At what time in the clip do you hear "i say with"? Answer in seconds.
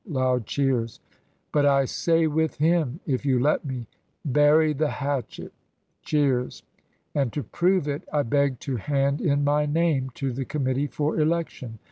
1.67-2.55